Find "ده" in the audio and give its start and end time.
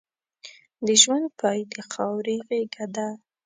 2.95-3.07